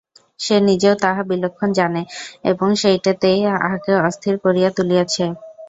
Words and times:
সে 0.39 0.55
নিজেও 0.61 0.95
তাহা 1.03 1.21
বিলক্ষণ 1.29 1.69
জানে 1.79 2.01
এবং 2.45 2.67
সেইটেতেই 2.81 3.39
তাহাকে 3.47 3.91
অস্থির 4.07 4.35
করিয়া 4.43 4.69
তুলিয়াছে। 4.77 5.23